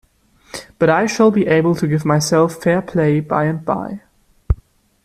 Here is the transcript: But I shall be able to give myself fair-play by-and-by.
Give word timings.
But 0.79 0.89
I 0.89 1.05
shall 1.05 1.29
be 1.29 1.45
able 1.45 1.75
to 1.75 1.85
give 1.87 2.05
myself 2.05 2.55
fair-play 2.63 3.19
by-and-by. 3.19 4.01